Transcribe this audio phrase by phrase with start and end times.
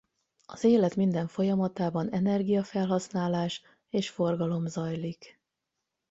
[0.45, 5.39] Az élet minden folyamatában energia felhasználás és forgalom zajlik.